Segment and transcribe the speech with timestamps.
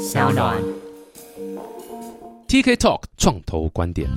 [0.00, 0.56] 小暖。
[2.48, 4.08] TK Talk 创投观点。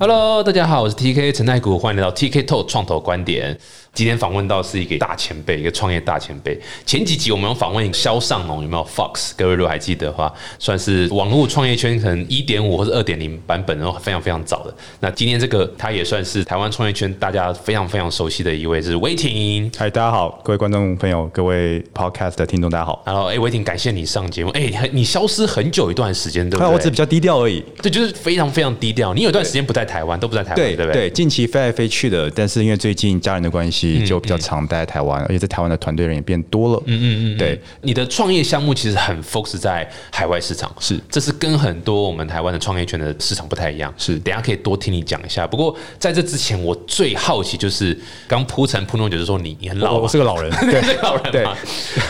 [0.00, 3.56] Hello，大家好，我是 TK 陈太谷，欢迎来到 TK Talk 创投观点。
[3.92, 6.60] 今天访问到是一个大前辈，一个创业大前辈。
[6.84, 9.30] 前几集我们有访问肖尚龙，有没有 Fox？
[9.36, 14.74] 各位如果还记得的话，算是网络创业圈可能一点五或者二点零版本，然后非常非常早的。
[14.98, 19.70] 那今天这个他也算是台湾创业圈大家非常非常熟悉的一位，是威霆。
[19.78, 23.00] 嗨，大家好，各位观众朋友，各位 Podcast 的听众，大家好。
[23.06, 24.50] Hello，哎，威霆，感谢你上节目。
[24.50, 26.74] 哎，你消失很久一段时间，对不啊，对？
[26.74, 27.60] 我只比较低调而已。
[27.82, 29.12] 对，就是非常非常低调。
[29.12, 30.92] 你有一段时间不在台湾，都不在台湾，对不对？
[30.92, 36.82] 对，近期飞来飞去的，但是因为最近家人的关系，就比较常待在台湾，而且在台湾的团队人也变多了。
[36.86, 43.92] 嗯嗯嗯，对，你的创业项目其实很 focus 在海外市场，是这是跟很多我们台湾的创业圈的市场不太一样。
[43.98, 45.46] 是等下可以多听你讲一下。
[45.46, 51.56] 不过在这之前，我最好奇就是刚铺陈铺弄，就是说你你很老，我我是个老人， 对是个老人对嘛？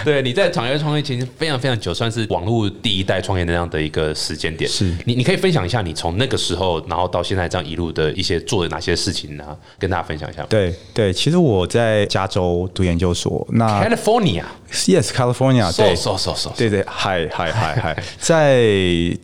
[0.05, 4.69] 对，你在创业创业其实非常非常久，算是网络第一代创业那样的一个时间点。
[4.69, 9.57] 是你你可以分享一下你从那个时候，然后到现在这样一路的一些做的哪些事情呢？
[9.79, 10.43] 跟大家分享一下。
[10.49, 15.95] 对对，其实我在加州读研究所，那 California，Yes California，对。
[15.95, 18.65] so so so，对对，嗨嗨嗨嗨， 在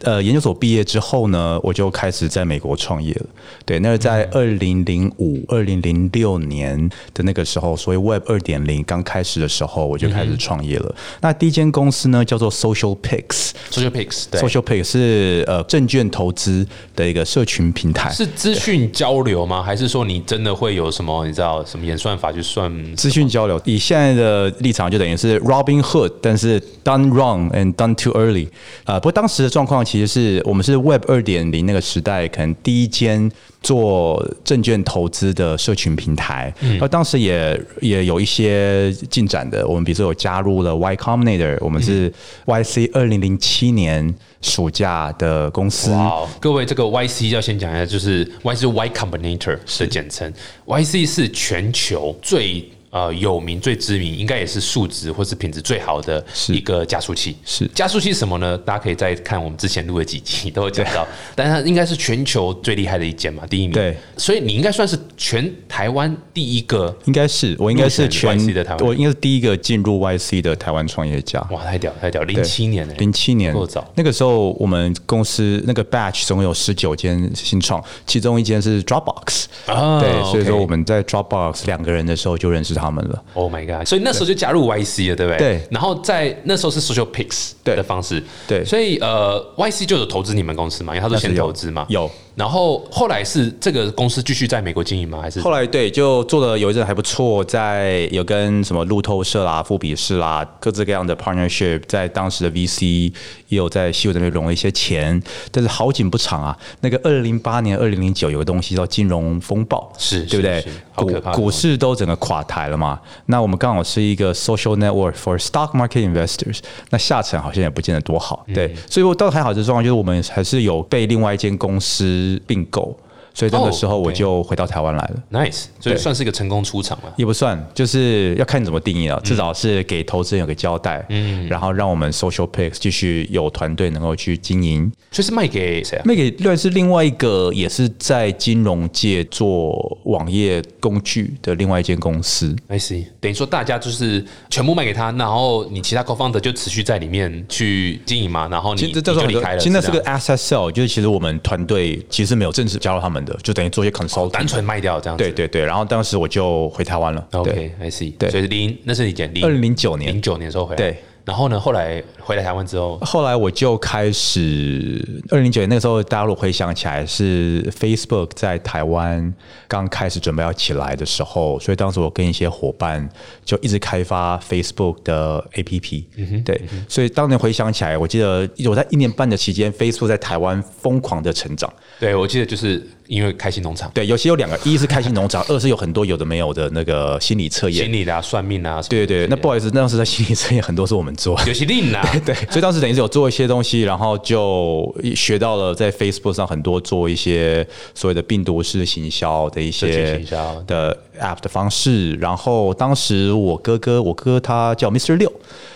[0.02, 3.26] 呃研究所毕业之后呢，我就开始在美国创业了。
[3.64, 10.94] 对，那是在二零零五、二零零六年的那个时候，所以 Web 二点零刚开始的时候，我就开始创业了。
[11.20, 13.50] 那第一间公司呢，叫做 Social Pix。
[13.70, 19.62] Social Pics，对 Social Pix 是呃证券投资的一个社群平台，是资讯交流吗？
[19.62, 22.70] 还是说你真的会有什么你知道什么演算法去算？
[22.96, 23.60] 资讯交流。
[23.64, 28.48] 以现在的立场，就等于是 Robin Hood，但是 done wrong and done too early。
[28.84, 33.30] 呃，不过当时的状况其实是我们是 Web 二点零那个时代，可能第一间
[33.62, 36.52] 做证券投资的社群平台。
[36.80, 42.12] 而当时也也有一些进展的，我们比如说有加入了 Y Combinator，我们是
[42.46, 44.09] YC 二零零七年
[44.42, 45.90] 暑假的公司。
[45.92, 50.32] 哇哦，各位，这个 YC 要先讲一下，就是 YC Y Combinator 的简称
[50.66, 52.70] ，YC 是全球最。
[52.90, 57.36] 呃，有名最知名，应该也是数值或是品质最好的一个加速器。
[57.44, 58.58] 是加速器是什么呢？
[58.58, 61.06] 大家可以再看我们之前录的几集都会讲到，
[61.36, 63.72] 但是它应该是全球最厉害的一间嘛，第一名。
[63.72, 66.94] 对，所以你应该算是全台湾第一个。
[67.04, 71.40] 应该是我应该是全的台湾我应该是第一个进入 YC 的台湾创业家。
[71.50, 72.22] 哇，太屌太屌！
[72.24, 83.22] 零七年呢、零七年够早那个时候我们公司那个 batch 总共有十九间新创，其中一间是 Dropbox，、啊对，所以说我们在 Dropbox 两个人的时候就认识他们了。
[83.34, 83.86] Oh my god！
[83.86, 85.38] 所以那时候就加入 YC 了，对不对？
[85.38, 92.10] 对然后在那时候是 Social Picks 的方式，对所以呃，YC 就有投资你们公司嘛，因为他是先投资嘛，有。
[92.36, 95.18] 然后后来是这个公司继续在美国经营吗？
[95.20, 103.12] 还是后来对，就做的有一阵还不错，在有跟什么路透社啦、富比士啦各自各样的 partnership，在当时的 VC
[103.50, 105.22] 也有在西游这边融了一些钱，
[105.52, 106.56] 但是好景不长啊。
[106.80, 112.98] 那个二零零八年、二零零九有个东西叫金融风暴，是对不对股股市都整个垮台了嘛。
[113.26, 118.74] 那我们刚好是一个 social network for stock market investors，那下层好像也不见得多好，嗯对。
[118.88, 122.96] 所以我倒还好这状况就是我们还是有被另外一间公司并购。
[123.32, 125.22] 所以那个时候哦我就回到台湾来了。
[125.30, 125.66] nice？
[125.78, 127.12] 所以算是一个成功出场了。
[127.16, 129.20] 也不算，就是要看你怎么定义了。
[129.20, 134.90] 至少是给投资人有个交代，嗯，然后让我们 Social Picks 继续有团队能够去经营。
[135.10, 136.02] 所以是卖给谁啊？
[136.04, 142.54] 卖给另外是另外一个也是在金融界做网页工具的另外一间公司。
[142.68, 149.58] I see，等于说大家就是全部卖给他，然后你其他 co-founder 就持续在里面去经营嘛，然后你你其实这时候就离开了。
[149.58, 155.24] 其实那是个 asset sell，就是其实我们团队其实没有正式加入他们的，就等于做一些 consult，单纯卖掉这样子。
[155.24, 155.64] 对对对。
[155.64, 157.26] 然后当时我就回台湾了。
[157.30, 158.16] 对，OK，I see。
[158.16, 160.76] 对所以零那是你减零二零零九年零九年的时候回来。
[160.76, 160.96] 对。
[161.22, 169.32] 然后呢，后来回来台湾之后，后来我就开始，二零零九年那个时候，大家如果回想起来，是 Facebook 在台湾
[169.68, 173.06] 刚开始准备要起来的时候，所以当时我跟一些伙伴
[173.44, 176.04] 就一直开发 Facebook 的 APP。
[176.42, 181.72] 对，所以当年回想起来，我记得我在一年半的期间，Facebook 在台湾疯狂的成长。
[182.00, 187.92] 对我记得就是因为开心农场对，尤其有两个，一是开心农场， 二是有很多有的没有的那个心理测验心。
[187.92, 191.36] 理的啊、算命啊，什么对对，那不好意思，那当时在心理测验很多是我们做。
[191.44, 197.66] 有些令啊， 对，所以当时等于是有做一些东西，然后就学到了在 Facebook 上很多做一些
[197.96, 202.14] 所谓的病毒式行销的一些行销的 App 的方式。
[202.14, 205.16] 然后当时我哥哥，我哥他叫 Mr.
[205.16, 205.28] 六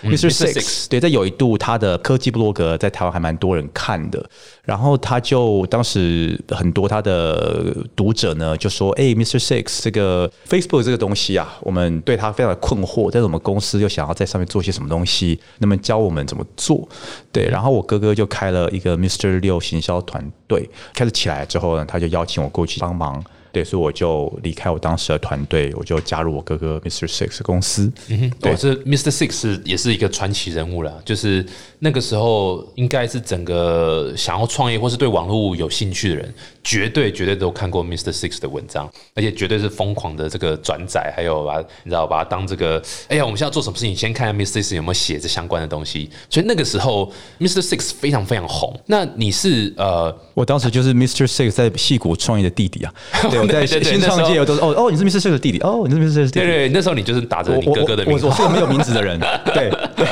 [0.03, 0.29] ，Mr.
[0.29, 0.53] Mr.
[0.53, 4.25] Six，对，在有一度他的科技部落格在台湾还蛮多人看的。
[4.65, 9.39] 然后他就当时很多他的读者呢就说：“哎，Mr.
[9.39, 16.87] Six，这个 Facebook 这个东西啊，我们对他非常的困惑，但是我们公司又想要在上面做些什么东西，那么教我们怎么做？”
[17.31, 19.39] 对，然后我哥哥就开了一个 Mr.
[19.39, 23.23] 六行销团队，开始起来之后呢，他就邀请我过去帮忙。
[23.55, 27.07] 对，所以我就离开我当时的团队，我就加入我哥哥 Mr.
[27.07, 27.89] Six 公司。
[28.09, 29.09] 嗯哼，对，这 Mr.
[29.09, 31.01] Six 也是一个传奇人物了。
[31.05, 31.45] 就是
[31.79, 36.33] 那个时候，应该是整个想要创业或是对网络有兴趣的人，
[36.65, 38.11] 绝对绝对都看过 Mr.
[38.11, 44.61] Six 的文章，而且绝对是疯狂的这个转载，还有把你知道把它当这个，哎呀，我们现在做什么事情，先看看 Mr.
[44.61, 46.09] Six 有没有写这相关的东西。
[46.29, 47.09] 所以那个时候
[47.39, 47.61] Mr.
[47.61, 48.77] Six 非常非常红。
[48.85, 51.25] 那你是呃，我当时就是 Mr.
[51.25, 52.93] Six 在戏谷创业的弟弟啊。
[53.31, 55.21] 对，我在新创界我都是哦哦，你是 Mr.
[55.21, 56.11] Six 的弟弟哦，你是 Mr.
[56.11, 56.39] Six 的弟弟。
[56.39, 59.19] 对对，那时候你就是打着你哥哥的名字我是个没有名字的人。
[59.53, 60.05] 对 对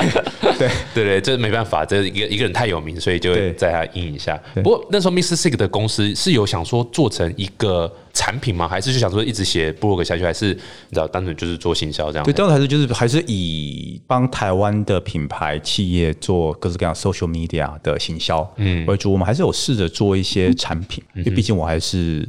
[0.54, 0.68] 对。
[0.94, 4.40] 对 对，这没办法，这一个一个人太有名，所以就会在他阴影下。
[4.56, 5.34] 不过那时候 Mr.
[5.34, 8.66] Sig 的公司是有想说做成一个产品吗？
[8.66, 10.24] 还是就想说一直写部落格下去？
[10.24, 12.24] 还是你知道单纯就是做行销这样？
[12.24, 22.26] 对，当时还是就是还是以帮台湾的品牌企业做各式各样 social media 的行销嗯为主，我们还是有试着做一些产品，因为毕竟我还是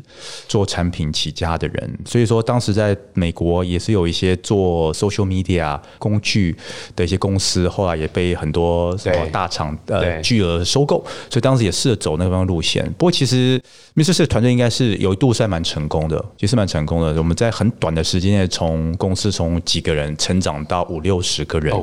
[0.47, 6.55] 做产品起家的人，所以说当时在美国也是有一些做 social media 工具
[6.95, 12.83] 的一些公司，后来也被很多什么大厂呃巨额收购，所以当时也试着走那方路线。
[12.97, 13.61] 不过其实
[13.95, 14.25] Mr.
[14.27, 17.13] 团队应该是有一度是还蛮成功的，其实蛮成功的。
[17.18, 21.75] 我们在很短的时间内，从公司从几个人成长到五六十个人。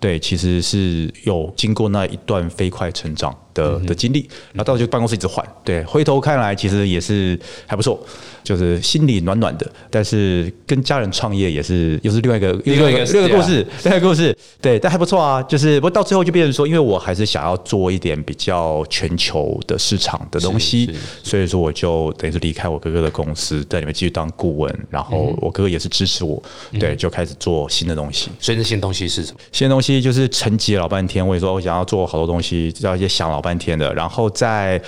[0.00, 5.44] 对，其实是有经过那一段飞快成长的的经历，然后到就办公室一直换。
[5.64, 7.98] 对，回头看来其实也是还不错，
[8.44, 9.70] 就是心里暖暖的。
[9.90, 14.36] 但是跟家人创业也是又是另外一个另外一个另外一个故事，另外一个故事。
[14.60, 15.42] 对，但还不错啊。
[15.42, 20.90] 就是不过到最后就变成说，因为我还是想要做一点比较全球的市场的东西
[21.22, 24.68] 所以说我就等于是离开我哥哥的公司，在里面继续当顾问。
[24.90, 26.40] 然后我哥哥也是支持我，
[26.78, 28.30] 对，就开始做新的东西。
[28.40, 29.38] 所以那新东西是什么？
[29.52, 33.94] 新的东西就是沉寂了老半天，我也说我想要做好多东西，要一些想老半天的。
[33.94, 34.80] 然后在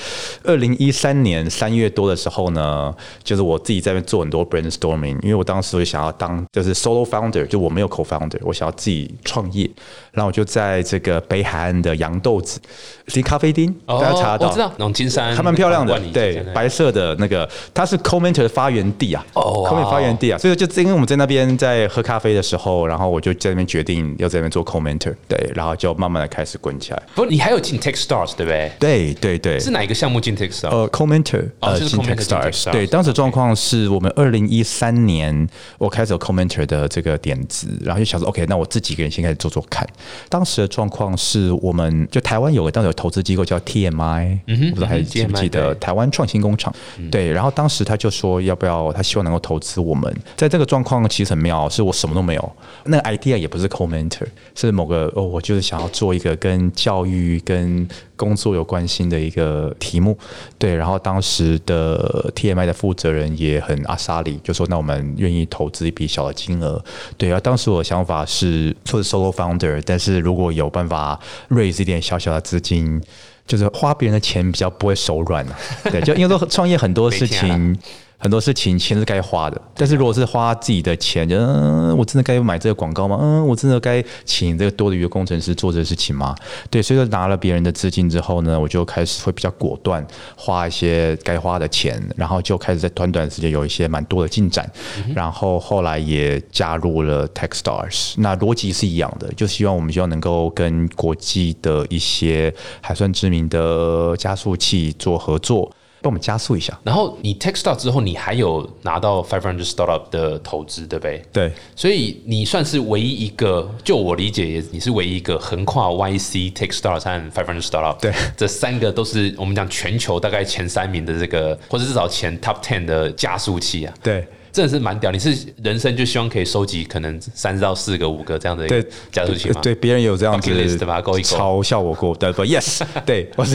[0.42, 2.92] 二零一三年三月多的时候呢，
[3.22, 9.70] 就是我自己在那边做很多 brainstorming，因为我当时我想要当就是 solo founder，就我没有 co founder，我想要自己创业。
[10.12, 12.60] 然后我就在这个北海岸的洋豆子，
[13.06, 28.49] 是咖啡厅，大家查得到，哦我知道龙金山，还蛮漂亮的，对白色的那个，它是 Commenter 的发源地啊，哦 Commenter 发源地啊，所以就因为我们在那边在喝咖啡的时候，然后我就在那边决定要在那边做 Commenter，对，然后就慢慢的开始滚起来，不，你还有进 TechStars 对不对？
[28.78, 29.38] 对对？
[29.38, 30.20] 对，是哪一个项目？
[30.20, 30.68] 进 TechStars？
[30.68, 35.48] 呃，Commenter，呃，哦就是进 Commenter 进 Techstars，Techstars 对，当时状况是我们二零一三年
[35.78, 39.86] 我开始有 Commenter 的这个点子，然后就想说，OK，那我自己一个人先开始做做看。
[40.28, 46.74] 当时的状况是我们就台湾有个当时有投资机构叫 TMI，我不知道还嗯哼记不记得台湾创新工厂，
[47.10, 50.14] 对，然后当时他就说要不要，他希望能够投资我们。
[50.36, 52.52] 在这个状况其实很妙，是我什么都没有，
[52.84, 57.86] 那个 idea 也不是 Commenter，是某个哦，我就是想要做一个跟教育跟
[58.30, 60.16] 工作有关心的一个题目，
[60.56, 66.80] 对，然后当时的 TMI 的负责人也很阿萨里，就说那我们愿意投资一笔小的金额，
[67.18, 71.18] 对，而当时我的想法是做 solo founder，但是如果有办法
[71.48, 73.02] raise 一点小小的资金。
[73.46, 75.58] 就是花别人的钱比较不会手软啊，
[75.90, 77.76] 对，就因为说创业很多事情，
[78.22, 83.18] 很多事情钱是该花的，但是如果是花自己的钱，就嗯，我真的该买这个广告吗？
[83.18, 86.34] 嗯，我真的该请这个多余的一个工程师做这个事情吗？
[86.68, 94.70] 对，所以说拿了别人的资金之后呢，我就开始会比较果断花一些该花的钱，然后就开始在短短的时间有一些蛮多的进展，
[95.14, 105.72] 然后后来也加入了 TechStars，那逻辑是一样的，就希望我们希望能够跟国际的一些还算知名的加速器做合作，
[106.02, 106.78] 帮我们加速一下。
[106.82, 111.22] 然后你 TechStars 之后，你还有拿到 Five Hundred Startup 的投资，对不对？
[111.32, 123.94] 对，所以你算是唯一一个，就我理解，你是唯一一个横跨 YC、TechStars 和 Five Hundred Startup，对，这三个都是我们讲全球大概前三名的这个，或者至少前 Top Ten 的加速器啊。
[124.02, 124.26] 对。
[124.52, 125.10] 真的是蛮屌！
[125.10, 129.60] 你是人生就希望可以收集可能三到四个、五个这样的对加速器吗？
[129.62, 133.54] 对，别人有这样子 list 把它勾一勾嘲笑我过，对不？Yes， 对，我是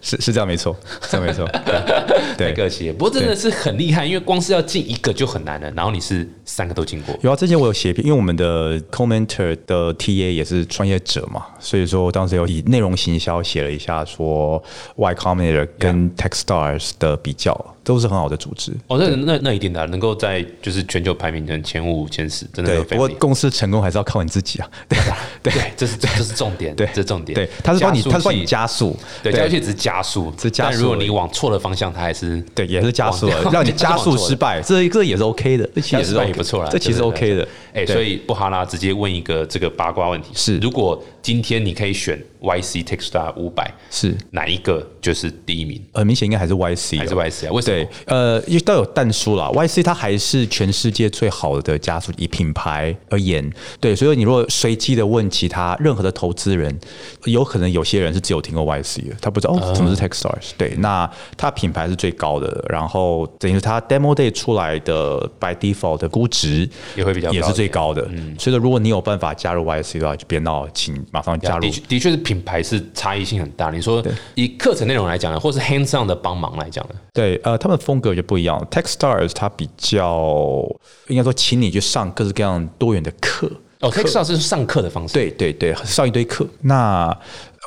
[0.00, 2.54] 是是这样没错，是这样没错，太 对。
[2.54, 2.94] 客气了。
[2.94, 7.18] 不过真的是很厉害，因为光是要进一个就很难了，然后你是三个都进过。
[7.22, 14.62] 有啊，之前我有写一篇，因为我们的 commenter 的 TA 也是创业者嘛，所以说当时有以内容行销写了一下说
[14.96, 18.72] Y Combinator 跟 TechStars 的比较，都是很好的组织。
[18.86, 23.08] 哦，那那那一定的啊，能够在在就是全球排名的前五、前十，真的对，不过。
[23.18, 24.68] 公司成功还是要靠你自己啊。
[24.88, 27.34] 对对，这是这是重点，对这是重点。
[27.34, 37.46] 对，他是帮你，他是帮你加速，对，加速器只是加速，是加速但如果你往错的方向，它还是对，也是加速了，让你加速 失败，这这也是 OK 的，这其实也是不错啦，这其实 OK 的。
[37.72, 44.14] 哎，所以布哈拉直接问一个这个八卦问题：是如果今天你可以选 YC Techstar 五百，是。
[44.32, 45.80] 哪一个就是第一名？
[45.94, 47.16] 很明显应该还是 YC，还是哦。
[47.16, 47.50] YC 啊？
[47.50, 47.88] 为什么？
[47.88, 49.48] 对？，呃，因为都有淡书啦。
[49.54, 53.50] YC 它还是全世界最好的加速以品牌而言，
[53.80, 56.78] 对，所以你如果随机的问其他任何的投资人，
[57.24, 68.36] 有可能有些人是只有听过 YC 的，他不知道哦什么是 Techstars，对，那它品牌是最高的，然后等于是它 Demo Day 出来的 by default 的估值也会比较也是最高的，嗯。
[68.38, 71.70] 所以说如果你有办法加入 YC 的话，就别闹，请马上加入的。
[71.70, 73.70] 确，的确是品牌是差异性很大。
[73.70, 74.04] 你说
[74.34, 78.60] 以课程内容来讲呢，或是 hands on 的帮忙来讲呢，对，呃，他们风格就不一样。
[78.68, 80.66] Techstars 它比较
[81.06, 83.48] 应该说，请你去上各式各样多元的课。
[83.80, 86.44] 哦，Techstars 是上课的方式，对对对，上一堆课。
[86.62, 87.16] 那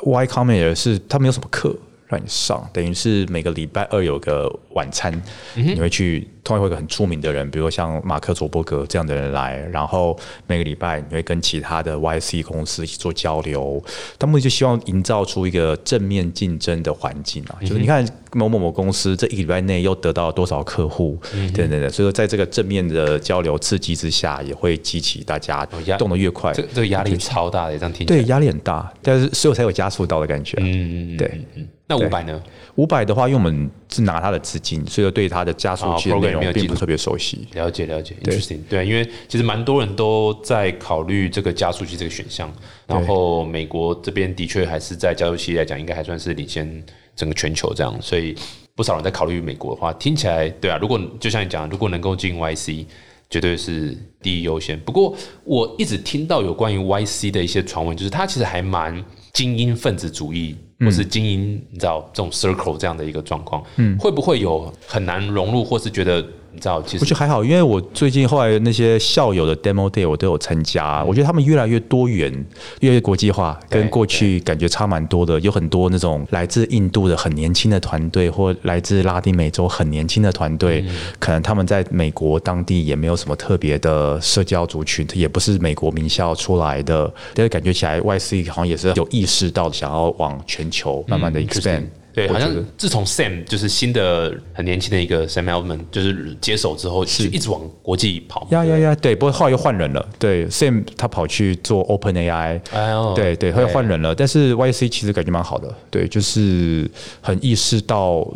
[0.02, 1.74] Y Combinator 是它没有什么课
[2.06, 5.12] 让你上，等于是每个礼拜二有个晚餐，
[5.54, 13.84] 你会去，通常会有个很出名的人，比如说像马克·佐伯格这样的人来，然后每个礼拜你会跟其他的 YC 公司一起做交流，
[14.18, 18.02] 他们就希望营造出一个正面竞争的环境啊，就是你看
[18.32, 21.18] 某某某公司这一个礼拜内又得到了多少客户，
[21.54, 30.56] 等等等，所以说在这个正面的交流刺激之下，也会激起大家压动得越快，这这个压力超大的，这样听对，压力很大，但是所以我才有加速到的感觉。
[30.62, 31.44] 嗯，对。
[31.90, 32.42] 那五百呢？
[32.74, 37.46] 五百的话，因为我们是拿他的资金，所以对他的加速器的哦内容并不是特别熟悉。
[37.54, 38.60] 了解了解，interesting。
[38.68, 42.52] 对，因为其实蛮多人都在考虑这个加速器这个选项，
[42.86, 46.84] 然后美国这边的确还是在加速器来讲，应该还算是领先
[47.16, 48.34] 整个全球这样，所以
[48.74, 50.78] 不少人在考虑美国的话，听起来对啊。
[50.80, 52.84] 如果就像你讲，如果能够进 YC，
[53.30, 54.78] 绝对是第一优先。
[54.80, 55.14] 不过
[55.44, 60.56] 我一直听到有关于 YC 的一些传闻，就是它其实还蛮精英分子主义。
[60.80, 66.24] 或是精英，你知道这种 circle 这样的一个状况，嗯，会不会有很难融入，或是觉得
[66.58, 72.32] 你知道，其实我觉得还好，因为我最近后来那些校友的 demo day 我都有参加，我觉得他们越来越多元，
[72.80, 75.38] 越来越国际化，跟过去感觉差蛮多的。
[75.38, 80.84] 有很多那种来自印度的很年轻的团队，或来自拉丁美洲很年轻的团队，
[81.20, 91.84] 可能他们在美国当地也没有什么特别的社交族群，也不是美国名校出来的，但是感觉起来 YC 好像也是有意识到想要往全球慢慢的 expand。
[92.12, 98.46] 对，好像自从 Sam 就是新的很年轻的一个 Sam Altman 就是接手之后，是一直往国际跑。
[98.50, 100.08] 呀呀呀，对，不过后来又换人了。
[100.18, 104.14] 对，Sam 他跑去做 Open AI，哎呦对对，他又换人了。
[104.14, 108.26] 但是 YC 其实感觉蛮好的，对，就是很意识到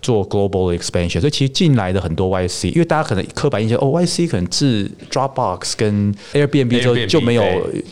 [0.00, 1.20] 做 global expansion。
[1.20, 7.42] 所以其实进来的很多 YC，因为大家可能刻板印象，哦，YC 可能自 Dropbox 跟 Airbnb 之后就没有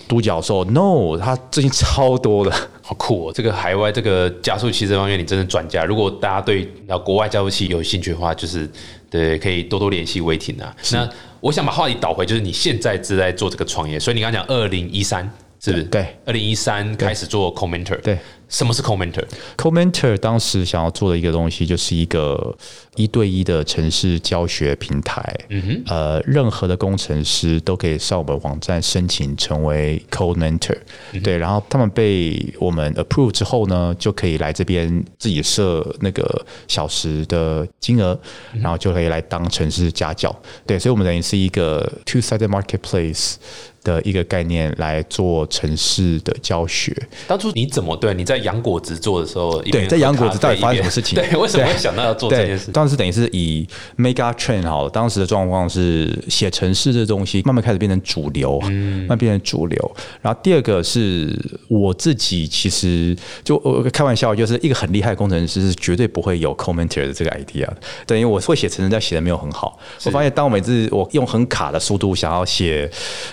[0.07, 0.65] 独角兽。
[0.65, 2.53] No，他最近超多的。
[2.83, 3.33] 好酷哦！
[3.33, 5.85] 这个海外这个加速器这方面，你真的专家。
[5.85, 8.69] 如果大家对要国外加速器有兴趣的话，就是
[9.09, 10.75] 对可以多多联系威霆啊。
[10.93, 11.09] 那
[11.41, 15.31] 我想把话题倒回，就是你现在是在做这个创业，所以你刚刚讲二零一三
[15.63, 15.85] 是不是？
[15.85, 18.01] 对，二零一三开始做 Commenter。
[18.01, 22.57] 对，什么是 Commenter？Commenter 当时想要做的一个东西，就是一个
[22.97, 25.23] 一对一的城市教学平台。
[25.51, 30.79] 嗯哼，呃，任何的工程师都可以上我们网站申请成为 Code Mentor、
[31.23, 38.19] 对，然后他们被我们 approve 之后呢，就可以来这边自己设那个小时的金额，
[38.55, 40.35] 然后就可以来当城市家教。
[40.67, 43.37] 对，所以我们等于是一个 two-sided marketplace。
[43.85, 46.97] 的一个概念来做城市的教学，
[47.27, 52.71] 当初你怎么对你在洋果子做的时候，对在洋果子到底发生什么事情 对，为什么会想到要做这件事？
[52.71, 53.67] 当时等于是以
[53.99, 59.97] mega trend 好了，当时的状况是写城市这东西慢慢开始变成主流，嗯慢慢变成主流。
[60.21, 61.37] 然后第二个是
[61.69, 67.77] 我自己其实就我开玩笑，就是一个很厉害的工程师是绝对不会有 commenter 的这个 idea 的。
[68.07, 69.79] 等于我会写城市，但写的没有很好。
[70.05, 72.89] 我发现当我每次我用很卡的速度想要写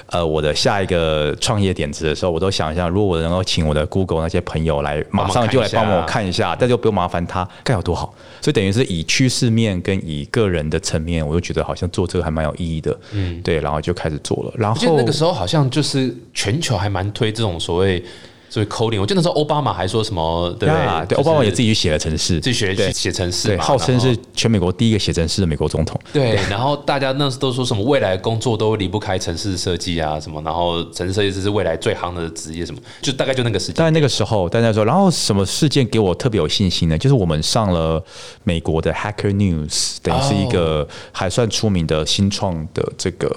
[0.07, 8.13] 呃我的下一个创业点子的时候，我都想一下，如果我能够请我的 Google 那些朋友来，马上就来帮我看一下，但就不用麻烦他，该有多好。
[8.41, 12.97] 所以等于是以趋势面跟以个人的层面，我就觉得好像做这个还蛮有意义的。
[13.11, 14.53] 嗯，对，然后就开始做了。
[14.55, 18.03] 然后那个时候好像就是全球还蛮推这种所谓
[18.49, 21.17] 所以 coding，我记得那时候奥巴马还说什么，对不对？
[21.17, 25.99] 奥巴马也自己去写了城市，自己写程式对，嘛，号称是全美国第一个写城市的美国总统。
[26.11, 33.75] 对，然后大家那时都说什么未来工作都离不开城市设计啊什么，然后城市设计师是未来最行的职业什么，就大概就那个时间。
[33.77, 36.97] 但那个时候，大家说，然后什么事件给我特别有信心呢？
[36.97, 38.03] 就是我们上了
[38.43, 43.29] 美国的 Hacker News，等于是一个还算出名的新创的这个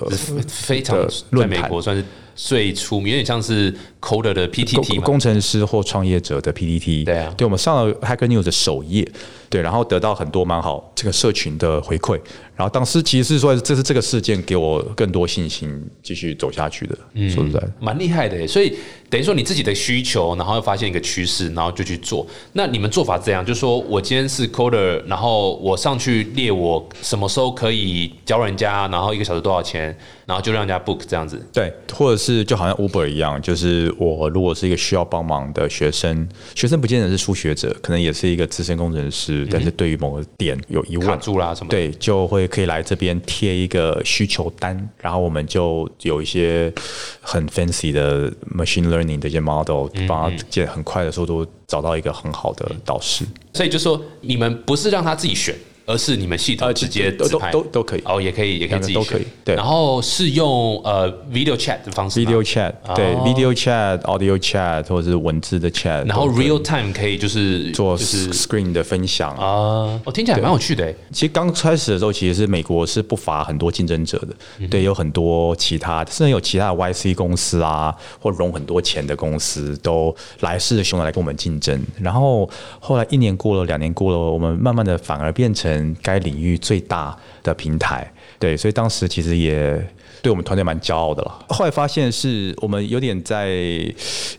[0.48, 2.02] 非常的在论美国算是
[2.34, 4.96] 最出名，有点像是 Coder 的 PTT。
[4.96, 7.04] 工工程师或创业者的 PPT。
[7.04, 9.06] 对啊对，我们上了 Hacker News 的首页，
[9.48, 12.20] 对，然后得到很多蛮好这个社群的回馈。
[12.54, 16.96] 然后当时其实是说，这是这个事件给我更多信心，继续走下去的。
[17.14, 17.60] 嗯说实在。
[17.80, 18.76] 蛮厉害的耶，所以
[19.08, 22.26] 等于说你自己的需求，然后又发现一个趋势，然后就去做。
[22.52, 29.96] 那你们做法是这样，就是说我今天是 coder，然后我上去列我什么时候可以教人家，然后一个小时多少钱，
[30.26, 31.44] 然后就让人家 book 这样子。
[31.52, 41.70] 对，或者是就好像 Uber 一样，就是我如果是一个需要帮忙的学生，学生不见得是初学者，可能也是一个资深工程师，但是对于某个点有疑卡问，住啦什么？
[41.70, 46.72] 对，就会可以来这边贴一个需求单，然后我们就有一些
[47.20, 53.24] 很 fancy 的 machine learning 的一些 model，帮他借很快的速度找到一个很好的导师。
[53.52, 55.54] 所以就说你们不是让他自己选，
[55.86, 58.02] 而是你们系统呃直接都都都都可以。
[58.04, 59.54] 哦，也可以，也可以都可以对。
[59.54, 70.94] 然后是用呃 video chat 的方式 Video chat，对哦，video chat、audio chat 或者是文字的 chat，然后 real time 可以就是做就是 screen 的分享啊，我听起来蛮有趣的欸。
[71.12, 81.80] 其实刚开始的时候，其实是美国是不乏很多竞争者的，对，有很多其他，甚至有其他的 YC 公司啊，或融很多钱的公司都来势汹汹来跟我们竞争。
[82.00, 82.48] 然后
[82.80, 85.71] 后来一年过了，两年过了，我们慢慢的反而变成
[86.02, 89.84] 该领域最大的平台，对，所以当时其实也。
[90.22, 91.46] 对我们团队蛮骄傲的了。
[91.48, 93.48] 后来发现是我们有点在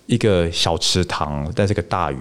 [0.06, 2.18] 一个小池塘，但是个大鱼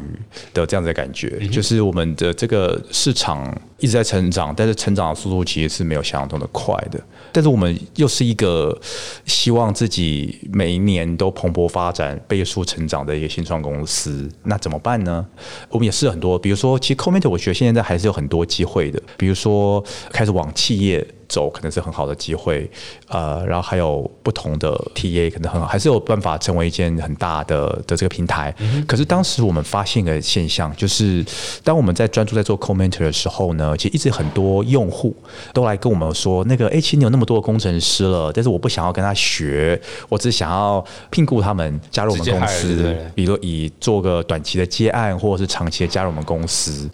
[0.52, 6.98] 的这样子的感觉，就是我们的这个市场一直在成长，但是成长的速度其实是没有想象中的快的。
[7.32, 8.78] 但是我们又是一个
[9.26, 15.26] 希望自己每一年都蓬勃发展、倍速成长的一个新创公司，那怎么办呢？
[15.68, 21.04] 我们也试了很多，比如说，其实 Comment 我觉得现在还是有很多机会的，比如说开始往企业。
[21.28, 22.70] 走可能是很好的机会，
[23.08, 28.54] 呃，然后还有不同的 TA 可能很好，还是有办法成为一件很大的的这个平台。
[28.86, 31.24] 可是当时我们发现一个现象，就是
[31.64, 35.14] 当我们在专注在做 commenter 的时候呢，其实一直很多用户
[35.52, 46.88] 都来跟我们说，那个哎，其实你有那么多的工程师了，但是我不想要跟他学，我只想要聘雇他们加入我们公司比如以做个短期的接案，或者是长期的加入我们公司。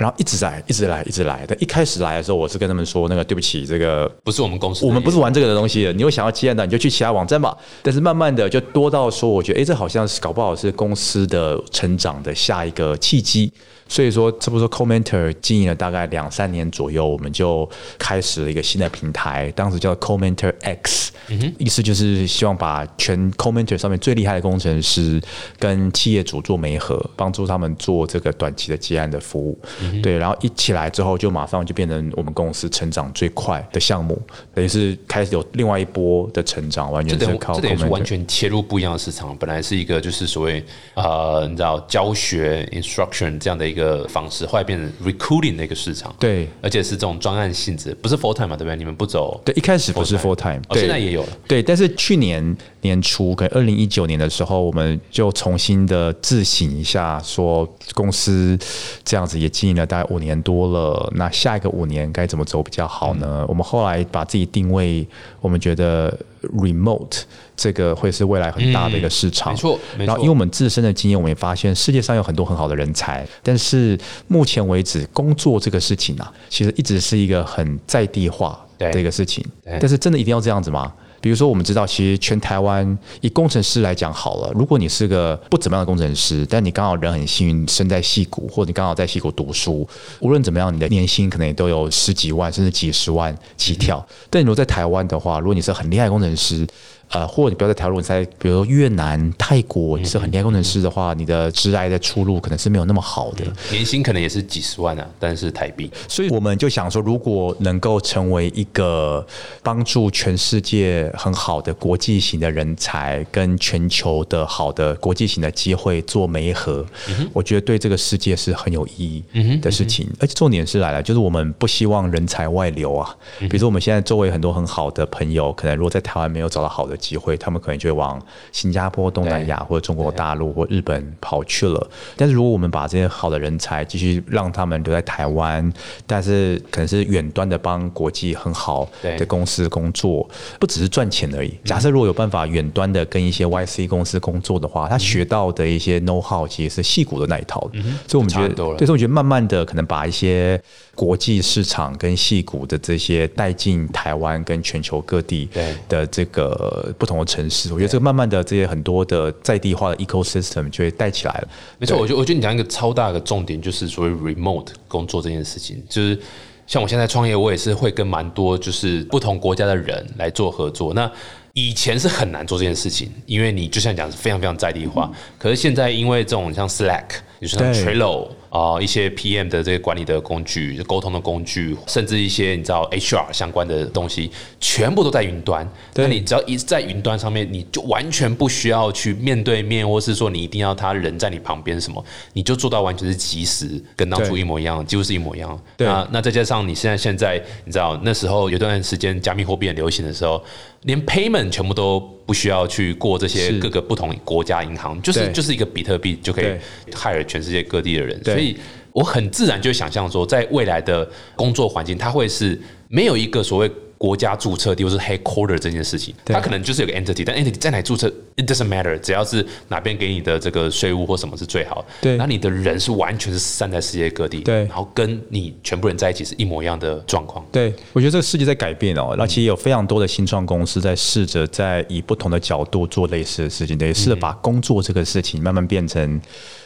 [0.00, 1.44] 然后一直来，一直来，一直来。
[1.46, 5.92] 但一开始来的时候，我是跟他们说，那个对不起，这个不是我们公司，我们不是玩这个的东西的。
[5.92, 7.54] 你有想要接案的，你就去其他网站吧。
[7.82, 13.52] 但是慢慢的就多到说，我觉得，哎，这好像是搞不好是公司的成长的下一个契机。
[13.90, 21.10] 所以说，差不多 Commenter 经营了大概两三年左右，我们就开始了一个新的平台，当时叫 Commenter X，、
[21.58, 25.20] 意思就是希望把全 Commenter 上面最厉害的工程师
[25.58, 29.60] 跟企业主做媒合，帮助他们做这个短期的接案的服务。
[30.02, 34.20] 对，然后一起来之后，就马上就变成我们公司成长最快的项目，
[34.54, 46.48] 等于是开始有另外一波的成长，完全是靠这等于是完全切入不一样的市场，本来是一个就是所谓呃，你知道教学 instruction 这样的一个方式，后来变成 recruiting 的一个市场，对。
[46.62, 48.76] 而且是这种专案性质，不是 full time 嘛，对不对？
[48.76, 51.28] 你们不走对，一开始不是 full full time，哦，现在也有了。
[51.48, 58.58] 对，但是去年年初，可能二零一九年的时候，我们就重新的自省一下，说公司
[59.04, 63.38] 这样子也经营了大概五年多了，那下一个五年该怎么走比较好呢？
[63.40, 65.06] 嗯我们后来把自己定位，
[65.40, 66.16] 我们觉得
[66.56, 67.22] remote
[67.56, 79.44] 这个会是未来很大的一个市场，嗯没错没错然后因为我们自身的经验，我们也发现世界上有很多很好的人才，但是目前为止，工作这个事情啊，其实一直是一个很在地化对的一个事情。
[79.64, 80.92] 但是真的一定要这样子吗？
[81.20, 89.86] 比如说，我们知道，其实全台湾以工程师来讲好了，如果你是个不怎么样的工程师，但你刚好人很幸运生在戏谷，或者你刚好在戏谷读书，
[90.20, 94.04] 无论怎么样，你的年薪可能也都有十几万甚至几十万起跳。
[94.30, 96.66] 但你如果在台湾的话，如果你是很厉害工程师，
[97.10, 103.44] 呃，或者你不要在台湾，你在比如说越南、泰国，你是很厉害工程师的话，你的职来的出路可能是没有那么好的。
[103.70, 105.90] 年薪可能也是几十万啊，但是台币。
[106.06, 109.26] 所以我们就想说，如果能够成为一个
[109.62, 116.86] 帮助全世界很好的国际型的人才，跟全球的好的国际型的机会做媒合，
[117.32, 119.24] 我觉得对这个世界是很有意义
[119.60, 120.08] 的事情。
[120.20, 123.16] 而且重点是来了，就是我们不希望人才外流啊。
[123.40, 128.20] 比如说我们现在周围很多很好的朋友，可能如果在台湾没有找到好的机会，他们可能就会往
[128.52, 131.90] 新加坡、东南亚或者中国大陆或日本跑去了。
[132.16, 135.72] 但是如果我们把这些好的人才继续让他们留在台湾，
[136.06, 140.28] 但是可能是远端的帮国际很好的公司工作，
[140.60, 141.52] 不只是赚钱而已。
[141.64, 147.60] 假设如果有办法远端的跟一些 YC 公司工作的话，他学到的一些 know how 其实是戏骨的那一套。
[148.06, 150.60] 所以我们觉得，对，所以我觉得慢慢的可能把一些
[150.94, 155.48] 国际市场跟戏骨的这些带进台湾跟全球各地
[155.88, 161.48] 的这个不同的城市，我觉得这个慢慢的这些很多的在地化的 ecosystem 就会带起来了。
[161.78, 166.18] 没错，我觉得我觉得你讲一个超大的重点，就是所谓 remote 工作这件事情，就是
[166.66, 170.94] 像我现在创业，我也是会跟蛮多就是不同国家的人来做合作。
[170.94, 171.10] 那
[171.52, 177.06] 以前是很难做这件事情，因为你就像讲是非常非常在地化，可是现在因为这种像 Slack，
[177.40, 178.28] 就是 Trello。
[178.50, 185.66] 啊，一些 PM 的这个管理的工具、沟通的工具，甚至一些你知道 HR 相关的东西，全部都在云端。
[185.94, 195.56] 那你只要一在云端上面，你就完全不需要去面对面，或是说你一定要他人在你旁边什么，你就做到完全是及时，跟当初一模一样，几乎是一模一样。
[195.78, 200.42] 那那再加上你现在现在，你知道那时候有段时间加密货币很流行的时候，
[200.82, 206.54] 连 payment 全部都不需要去过这些各个不同国家银行，就是就是一个比特币就可以
[206.94, 208.22] 害了全世界各地的人。
[208.24, 208.56] 所以，
[208.92, 213.70] 我很自然就想象说，在未来的工作环境，它会是没有一个所谓。
[214.00, 221.84] 国家注册地或是 headquarter 这件事情，它可能就是有个 entity，但 entity 在哪注册，it doesn't matter，只要是哪边给你的这个税务或什么是最好。
[222.00, 227.44] 对，那你的人是完全是散在世界各地，对，然后跟你全部人在一起是一模一样的状况。
[227.52, 236.18] 对，我觉得这个世界在改变哦，那其实有非常多的新创公司在试着在以不同的角度做类似的事情，也，试着把工作这个事情慢慢变成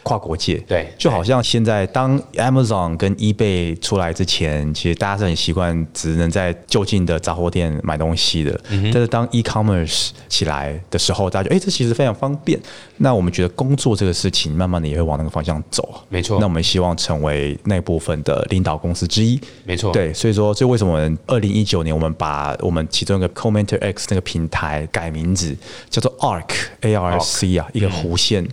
[0.04, 0.58] 跨国界。
[0.68, 12.60] 对，就好像现在当 Amazon 跟 eBay 出来之前，其实大家是很习惯只能在就近的杂货店买东西的，但是当 e-commerce 起来的时候，大家觉得哎，这其实非常方便。
[12.98, 16.02] 那我们觉得工作这个事情，慢慢的也会往那个方向走。
[16.08, 16.38] 没错。
[16.38, 19.40] 那我们希望成为那部分的领导公司之一。
[19.64, 19.90] 没错。
[19.92, 25.56] 对，所以说，这为什么二零一九年我们把我们其中一个 Commenter X 那个平台改名字
[25.90, 26.50] 叫做 Arc
[26.82, 28.46] A R C 啊，一个弧线。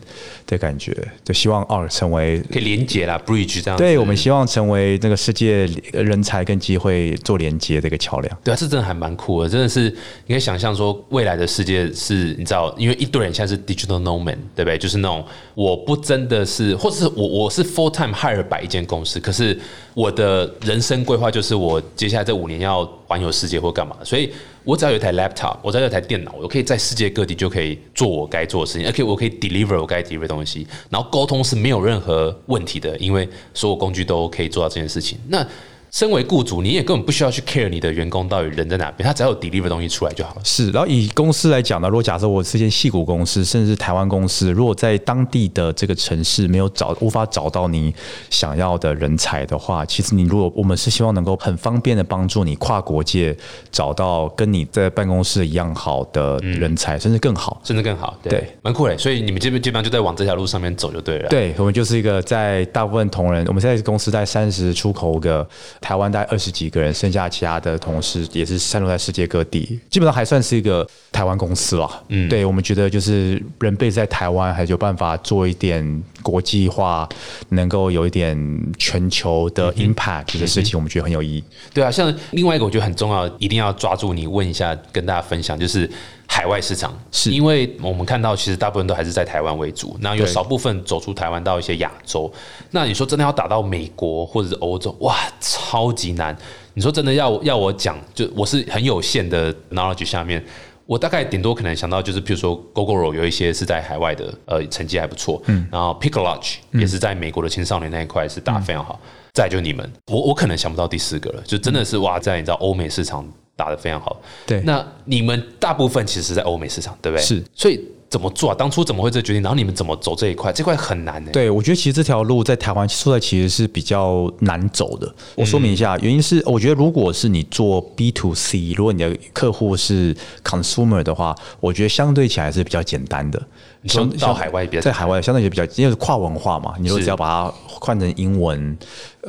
[0.48, 3.76] 的感觉，就希望二成为可以连接啦，bridge 这样。
[3.76, 8.38] 对，我们希望成为这个世界人才跟机会做连接的一个桥梁。
[8.44, 9.90] 对啊，这真的还蛮酷的，真的是
[10.28, 14.78] 你可以想象说，未来的世界是你知道，因为一堆人现在是 digital nomad，对不对？
[14.78, 15.26] 就是那种
[15.56, 19.58] 我不真的是，或者是我我是 full time hire 百一间公司，可是
[19.96, 24.32] 我的人生规划就是我接下来这五年要环游世界或干嘛，所以。
[24.64, 35.18] 我只要有一台 laptop，我只要有一台电脑，我可以在世界各地就可以做我该做的事情，而且我可以 deliver 我该 deliver 东西，然后沟通是没有任何问题的，因为所有工具都可以做到这件事情。
[35.28, 35.44] 那
[35.92, 40.42] 身为雇主，你也根本不需要去 care 你的员工到底人在哪边，他只要有 deliver 东西出来就好了。
[40.42, 47.94] 是，然后以公司来讲呢，如果假设我是间细股公司，甚至是台湾公司，如果在当地的这个城市没有找无法找到你
[48.30, 53.36] 想要的人才的话，其实你如果我们是希望能够很方便的帮助你跨国界
[53.70, 58.98] 找到跟你在办公室一样好的人才，甚至更好，甚至更好，对，蛮酷的。
[58.98, 61.28] 所以你们这边基本上就在往这条路上面走就对了。
[61.28, 65.46] 对，我们就是一个在大部分同仁，我们现在公司在三十出口个。
[65.82, 71.90] 台湾大概二十几个人，剩下其他的同事也是散落在世界各地，基本上还算是一个台湾公司了。
[72.10, 77.10] 嗯，对我们觉得就是人辈在台湾，还有办法做一点国际化，
[77.50, 78.38] 能够有一点
[78.78, 81.44] 全球的 impact 的事情，我们觉得很有意义。
[81.74, 85.90] 对啊，像另外一个我觉得很重要，一定要抓住你问一下，跟大家分享就是。
[86.34, 92.32] 海外市场是因为我们看到，其实大部分都还是在台湾为主，那有少部分走出台湾到一些亚洲。
[92.70, 96.36] 那你说真的要打到美国或者是欧洲，哇，超级难。
[96.74, 100.42] 你说真的要要我讲，就我是很有限的 knowledge 下面，
[100.86, 105.44] 我大概顶多可能想到就是，譬如说 Google 有一些是在海外的，呃，成绩还不错。
[105.48, 108.98] 嗯，然后 Pick Lodge 也是在美国的青少年那一块是打非常好。
[109.34, 113.28] 再就你们，我我可能想不到第四个了，就真的是哇，在你知道欧美市场。
[113.56, 114.62] 打得非常好，对。
[114.62, 117.24] 那你们大部分其实是在欧美市场，对不对？
[117.24, 117.44] 是。
[117.54, 118.56] 所以怎么做啊？
[118.58, 119.42] 当初怎么会这决定？
[119.42, 120.52] 然后你们怎么走这一块？
[120.52, 121.32] 这块很难的。
[121.32, 125.14] 对，我觉得其实这条路在台湾出来其实是比较难走的。
[125.36, 133.42] 我说明一下，原因是我觉得如果是你做 B to C，如果你的客户是 consumer 的话，我觉得相对起来是比较简单的。
[133.86, 138.78] 相到海外，在海外相对也比较，因为是跨文化嘛，你说只要把它换成英文，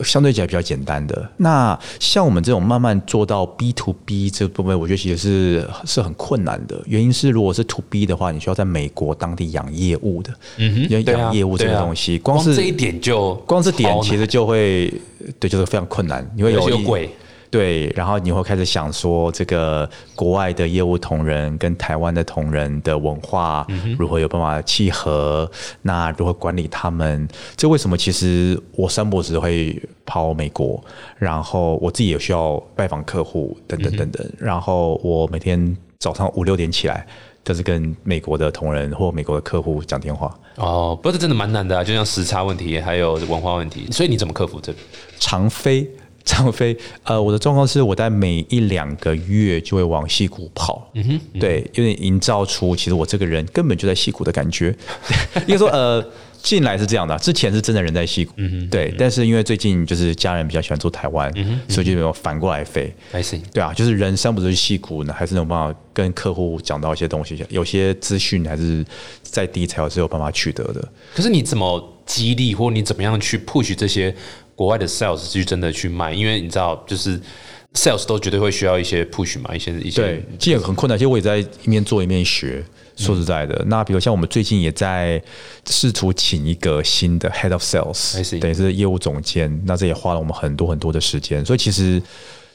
[0.05, 1.27] 相对起来比较简单的。
[1.39, 6.81] 那像我们这种慢慢做到 B to B 这部分，我觉得其实是是很困难的。
[6.87, 14.93] 原因是如果是 To B 的话，你需要在美国当地养业务的，嗯哼，养业务这个东西，光是这一点就光是点其实就会
[15.41, 16.31] 对，就是非常困难。
[16.37, 17.09] 你会有鬼。
[17.53, 19.87] 对，然后你会开始想说，这个
[20.17, 23.67] 国外的业务同仁跟台湾的同仁的文化
[23.99, 25.49] 如何有办法契合？
[25.83, 27.29] 那如何管理他们？
[27.55, 27.95] 这为什么？
[27.95, 30.83] 其实我三博士会跑美国，
[31.19, 34.27] 然后我自己也需要拜访客户，等等等等。
[34.39, 37.07] 然后我每天早上五六点起来，
[37.45, 40.35] 就是跟美国的同仁或美国的客户讲电话。
[40.57, 43.89] 哦，不过这真的蛮难的啊，就像时差问题，还有文化问题。
[43.93, 44.79] 所以你怎么克服这个？
[45.19, 45.87] 常飞。
[46.25, 54.75] 张飞，呃，我的状况是我在每一两个月就会往戏谷跑，嗯哼，对，有点营造出其实我这个人根本就在戏谷的感觉。
[55.47, 56.05] 应该说，呃，
[56.43, 62.93] 进来是这样的，之前是真的人在戏谷，嗯哼，对，但是因为最近就是家人比较喜欢住台湾，嗯所以就有反过来飞。
[63.13, 68.85] I see，对啊，就是人生不是戏谷呢，还是有办法跟客户讲到一些东西，有些资讯还是
[69.23, 70.87] 在低才有是有办法取得的。
[71.15, 74.15] 可是你怎么激励，或你怎么样去 push 这些？
[74.55, 77.21] 国外的 sales 去真的去卖，因为你知道，就是
[77.75, 80.99] sales 都绝对会需要一些 push 嘛，一些一些，对，其实很困难。
[80.99, 82.65] 其实我也在一面做一面学。
[82.95, 85.21] 说实在的，那比如像我们最近也在
[85.67, 91.45] 试图请一个新的 head of sales，等于是业务总监，那这也花了我们很多很多的时间。
[91.45, 92.01] 所以其实。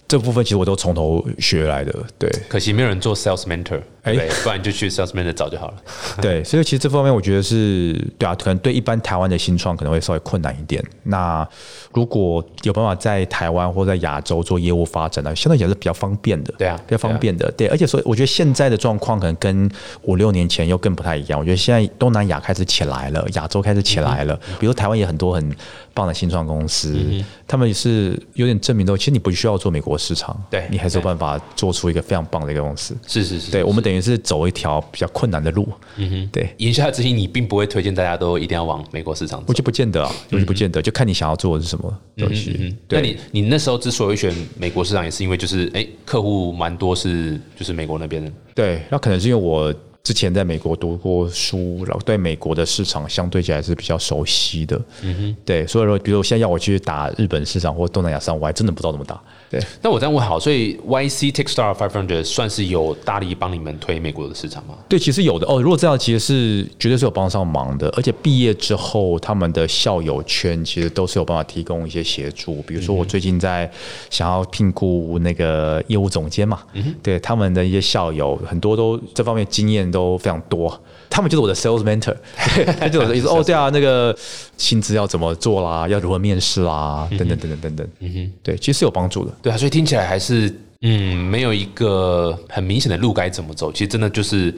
[0.08, 2.30] 这部分其实我都从头学来的，对。
[2.48, 5.76] 可惜没有人做 sales mentor，哎，不然就去 sales mentor 找就好了。
[6.22, 10.82] 对，所以其实这方面我觉得是，对啊，可能对一般台湾的新创可能会稍微困难一点。
[11.04, 11.46] 那
[11.93, 16.54] 如果有办法在台湾或在亚洲做业务发展呢，相对也是比较方便的。
[16.58, 17.52] 对啊，比较方便的。
[17.58, 19.70] 对，而且所以我觉得现在的状况可能跟
[20.04, 21.38] 五六年前又更不太一样。
[21.38, 24.39] 我觉得现在东南亚开始起来了，亚洲开始起来了。
[24.58, 25.56] 比如台湾也很多很
[25.98, 26.98] 棒的新创公司，
[27.46, 29.98] 他们也是有点证明到，其实你不需要做美国。
[29.98, 32.96] 市场，对你还是有办法做出一个非常棒的一个公司。
[33.08, 35.68] 是是是，对我们等于是走一条比较困难的路。
[35.96, 36.54] 嗯哼，对。
[36.58, 39.44] 言下之意，你并不会推荐大家都一定要往美国市场。
[39.48, 42.56] 我就不见得啊，我就不见得，就看你想要做的是什么东西。
[42.60, 48.32] 嗯那你你那时候之所以选美国市场，也是因为就是哎，客户蛮多是就是美国那边的。
[48.54, 49.74] 对，那可能是因为我。
[50.08, 54.82] 之前在美国读过书，然后对美国的市场相对起来是比较熟悉的。
[55.02, 59.22] 嗯哼，对，所以说，比如现在要我去打日本市场或东南亚市场，我还真的不知道怎么打。
[59.50, 64.76] 对，那我这样问好，所以 YC Techstar Five Hundred 算是有大力帮你们推美国的市场吗？
[64.88, 65.62] 对，其实有的哦。
[65.62, 67.89] 如果这样，其实是绝对是有帮上忙的。
[67.98, 72.62] 而且毕业之后，他们的校友圈其实都是有办法提供一些协助。
[72.62, 73.70] 比如说，我最近在
[74.10, 80.80] 想要聘雇那个业务总监嘛，嗯对他们的一些校友，很多都这方面经验都非常多。
[81.10, 82.16] 他们就是我的 sales mentor，
[82.80, 84.14] 他就意思 哦，对啊，那个
[84.58, 87.88] 薪资要怎么做啦，要如何面试啦，等等等等等等。
[88.02, 89.32] 嗯哼，对，其实是有帮助的。
[89.42, 93.72] 对啊，所以听起来还是嗯，没有一个很明显的路该怎么走。
[93.72, 94.54] 其实真的就是。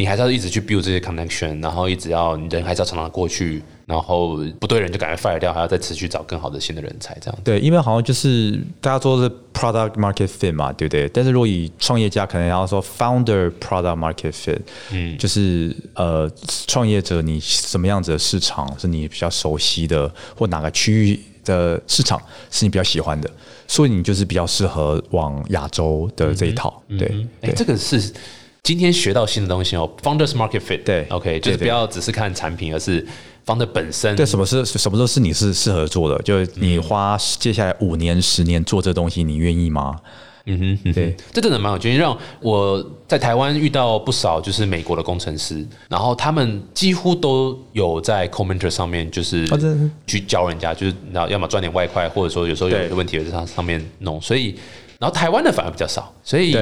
[0.00, 7.38] 你还是要一直去 build 这些 connection，然后一直要人还是要常常过去，然后不对人就赶快 fire 掉，还要再持续找更好的新的人才，这样。
[7.44, 11.06] 对，因为好像就是大家说是 product market fit 嘛，对不对？
[11.10, 14.60] 但是如果以创业家可能要说 founder product market fit，
[14.90, 16.26] 嗯，就是呃
[16.66, 22.18] 创业者你什么样子的市场是你比较熟悉的，或哪个区域的市场
[22.50, 23.30] 是你比较喜欢的，
[23.68, 26.82] 所以你就是比较适合往亚洲的这一套。
[26.98, 28.10] 对，哎，这个是。
[28.62, 33.04] 今天学到新的东西哦，Founders Market Fit，对，OK，就是不要只是看产品，而是
[33.44, 34.14] Founder 本身。
[34.14, 39.96] 对，什么是什么都是你是适合做的，就是你花接下来五年、十年做这东西，你愿意吗？
[40.46, 41.96] 嗯哼，对，这真的蛮有趣。
[41.96, 49.48] 让我在台湾遇到不少就是美国的工程师，然后他们几乎都有在 Commenter 上面就是
[50.06, 54.20] 去教人家，就是然后要么赚点外快，或者说有时候有问题在上上面弄。
[54.20, 54.54] 所以，
[54.98, 56.56] 然后台湾的反而比较少，所以。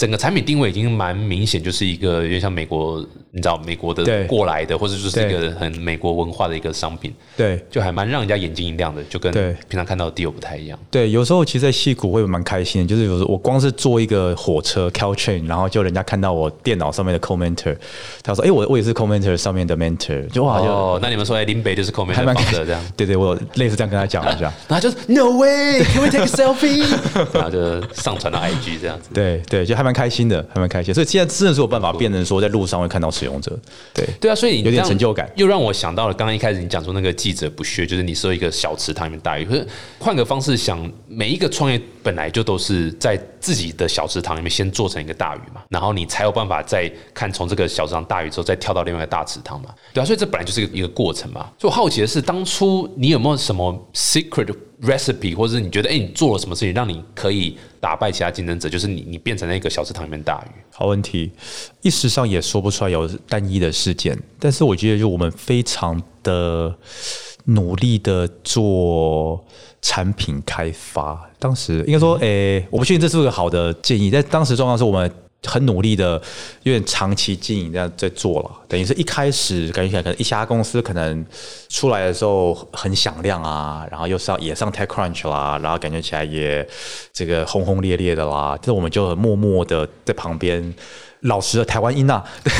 [0.00, 10.78] 整个产品定位已经蛮明显，就是一个有点像美国，你知道美国的过来的，或者就是一个很美国文化的一个商品，对，就还蛮让人家眼睛一亮的，就跟平常看到的 deal 不太一样。
[10.90, 17.76] 对，有时候其实，在戏谷会蛮开心，就是有时候我光是坐一个火车 Caltrain，然后就人家看到我电脑上面的 commenter，
[18.22, 22.82] 他说：“哎，我我也是 commenter 上面的 mentor。”就哇，就那你们说，哎，林北就是 commenter，还蛮这样。
[22.96, 26.86] 对对，我类似这样跟他讲一下， 然后就是 No way，Can we take a selfie？
[27.34, 29.10] 然后就上传到 IG 这样子。
[29.12, 30.70] 对对，就还蛮开心的，还蛮。
[30.70, 33.58] 开心，所以现在真的是有办法变成说，在路上会看到使用者。
[33.92, 39.44] 对对啊，所以有点成就感，又让我想到了刚刚一开始你讲说那个记者不屑，就是你说一个小池塘里面大鱼。
[39.44, 39.66] 可是
[39.98, 49.70] 换个方式想，每一个创业本来就都是在自己的小池塘里面先做成一个大鱼嘛，然后你才有办法再看从这个小池塘大鱼之后再跳到另外一个大池塘嘛。
[49.92, 51.50] 对啊，所以这本来就是一个一个过程嘛。
[51.58, 53.76] 所以我好奇的是，当初你有没有什么
[54.82, 58.68] recipe，或者是你觉得，哎，你做了什么事情让你可以打败其他竞争者？
[58.68, 60.60] 就是你，你变成那个小池塘里面大鱼。
[60.72, 61.30] 好问题，
[61.82, 66.74] 一时上也说不出来有单一的事件，但是我觉得，就我们非常的
[67.44, 69.44] 努力的做
[69.82, 71.30] 产品开发。
[71.38, 75.10] 当时应该说，诶、我不确定这是不是个好的建议，但当时状况是我们。
[75.46, 76.20] 很努力的，
[76.62, 81.24] 有点长期经营这样在做了，等于是一开始感觉起来，可能一家公司可能
[81.68, 86.66] 出来的时候很响亮啊，然后又上也上 TechCrunch 啦，然后感觉起来也
[87.12, 90.74] 这个轰轰烈烈的啦，这我们就很默默的在旁边。
[91.24, 92.50] 老实的台湾音呐、对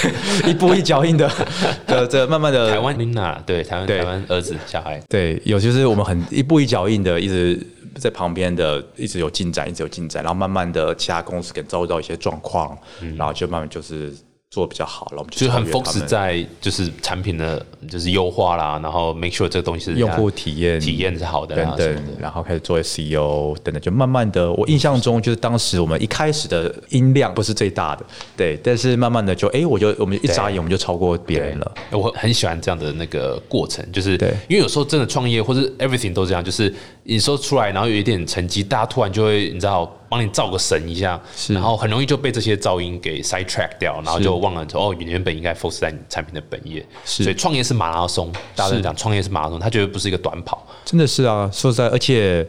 [0.40, 1.30] 对，一步一脚印的，
[1.86, 7.60] 的这慢慢的台湾 Lina 对台湾对台湾儿子小孩，对，有就是我们很一步一脚印的，一直
[7.98, 12.76] 在旁边的，一直有进展，一直有进展，然后慢慢的其他公司给遭遇到一些状况，
[13.16, 14.14] 然后就慢慢就是
[14.56, 47.24] 做比较好，了我们就是很 focus 在就是产品的就是优化啦，然后 make sure 这个东西是用户体验体验是好的等等，然后开始做 SEO 等等，就慢慢的，我印象中就是当时我们一开始的音量不是最大的，对，但是慢慢的就哎，我就我们一眨眼我们就超过别人了，我很喜欢这样的那个过程，就是对因为有时候真的创业或者 everything 都这样，就是你说出来，然后有一点成绩，大家突然就会你知道帮你造个神一下，是然后很容易就被这些噪音给 side track 掉，然后就忘了说哦，你原本应该 focus 在你产品的本业，是。
[47.24, 52.46] 所以创业是马拉松，大家都讲创业是马拉松，它绝对不是一个短跑，真的是啊，说实在，而且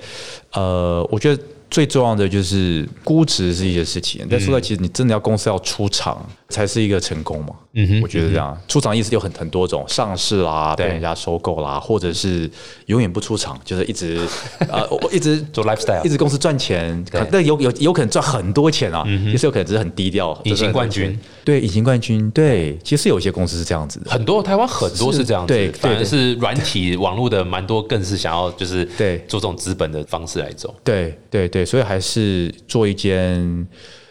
[0.53, 7.53] 呃，我觉得最重要的就是估值是一件事情，但说实在，其实你真的要公司要出场才是一个成功嘛。
[7.73, 12.49] 嗯哼，我觉得这样，出场意思有很很多种，上市啦，被人家收购啦，或者是
[12.87, 14.19] 永远不出场，就是一直
[14.67, 21.17] 呃，我一直做 lifestyle 一直公司赚钱，但有有有可能赚很多钱啊，也是有可能只是很低调，隐形冠军。
[21.45, 29.23] 对，隐形冠军，对，其实有些公司是这样子的，很多台湾很多是这样子，反而是软体网络的蛮多，更是想要就是对。
[29.27, 30.73] 做这种资本的方式来走。
[30.83, 33.67] 对对对，所以还是做一间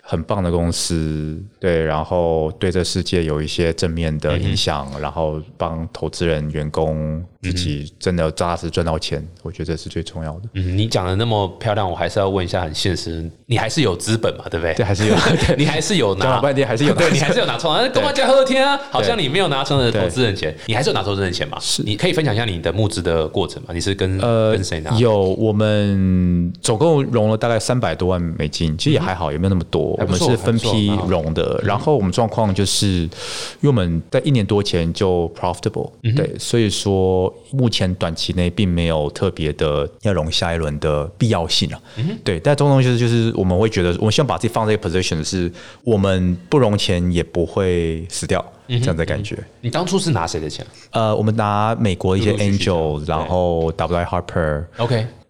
[0.08, 10.42] 很棒的公司，对，然后对这世界有一些正面的影响，然后帮投资人、员工自己真的扎实赚到钱，我觉得这是最重要的。
[10.54, 14.74] 嗯，你讲的那么漂亮，我还是要问一下，很现实，你还是有资本嘛，对不对？
[14.74, 15.14] 对，还是有
[15.58, 21.58] 你还是有拿讲半天还是有拿对你还是有拿冲啊，跟我讲和天啊，好像你没有拿成的投资人钱，你还是有拿投资人钱嘛？
[21.60, 23.74] 是，你可以分享一下你的募资的过程嘛？
[23.74, 24.96] 你是跟呃跟谁拿？
[24.98, 29.95] 有，我们总共融了大概三百多万美金，其实也还好，也没有那么多。
[29.98, 41.80] 我们是分批融的，然后我们状况就是，因为我们在一年多前就 profitable，对，所以说目前短期内并没有特别的要融下一轮的必要性啊。
[42.22, 45.50] 对，但这种东西就是就是我们会觉得，我们希望把自己放在一个 position，是
[45.84, 49.38] 我们不融钱也不会死掉这样的感觉。
[49.60, 50.66] 你当初是拿谁的钱？
[50.90, 54.64] 呃，我们拿美国一些 angel，然后 W I Harper。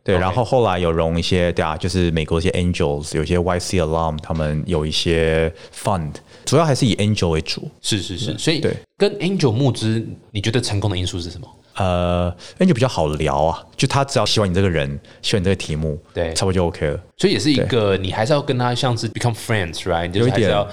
[0.07, 6.13] 对然后后来有融一些，对啊，就是美国一些 angels，有一些 YC alum，他们有一些 fund，
[6.45, 7.69] 主要还是以 angel 为主。
[7.83, 11.49] 是是是，所以对跟 Angel 募资，你觉得成功的因素是什么？
[11.75, 14.89] 呃，angel 比较好聊啊，就他只要喜欢你这个人，
[15.21, 16.99] 喜欢你这个题目，对差不多就 OK 了。
[17.19, 20.11] 所以也是一个，你还是要跟他像是 become friends，right？
[20.11, 20.67] 就是还是要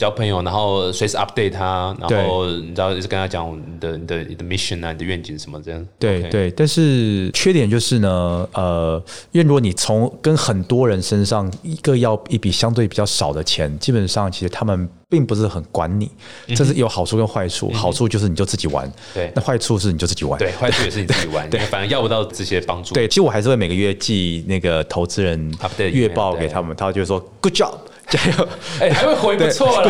[0.00, 5.86] 交朋友，然后随时 update 他，然后你知道，一直跟他讲你的你的你的 mission 啊，你的愿景什么这样。
[5.98, 16.10] 对对，但是缺点就是呢，呃，因为如果你从跟很多人身上一个要一笔相对比较少的钱，基本上其实他们并不是很管你，
[16.56, 17.70] 这是有好处跟坏处。
[17.70, 19.32] 好处就是你就自己玩，嗯对。
[19.34, 22.94] 那坏处是你就自己玩，对，坏处也是你自己玩， 对，反正要不到这些帮助。
[22.94, 25.54] 对，其实我还是会每个月寄那个投资人
[25.92, 27.74] 月报给他们，他就会说 Good job，
[28.10, 28.48] 加油，
[28.80, 29.88] 哎，还会回不对错了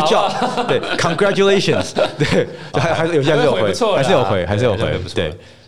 [0.67, 5.15] 对，Congratulations，对，还还是有些还是有回还是有回，还是有回对还是回不，错